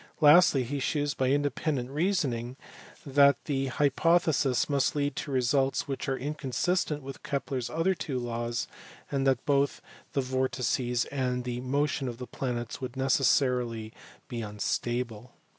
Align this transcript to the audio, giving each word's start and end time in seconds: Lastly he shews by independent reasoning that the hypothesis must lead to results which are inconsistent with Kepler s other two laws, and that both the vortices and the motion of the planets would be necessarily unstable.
Lastly 0.19 0.63
he 0.63 0.79
shews 0.79 1.13
by 1.13 1.29
independent 1.29 1.91
reasoning 1.91 2.57
that 3.05 3.45
the 3.45 3.67
hypothesis 3.67 4.67
must 4.67 4.95
lead 4.95 5.15
to 5.17 5.29
results 5.29 5.87
which 5.87 6.09
are 6.09 6.17
inconsistent 6.17 7.03
with 7.03 7.21
Kepler 7.21 7.59
s 7.59 7.69
other 7.69 7.93
two 7.93 8.17
laws, 8.17 8.67
and 9.11 9.27
that 9.27 9.45
both 9.45 9.79
the 10.13 10.21
vortices 10.21 11.05
and 11.11 11.43
the 11.43 11.61
motion 11.61 12.07
of 12.07 12.17
the 12.17 12.25
planets 12.25 12.81
would 12.81 12.93
be 12.93 12.99
necessarily 12.99 13.93
unstable. 14.31 15.33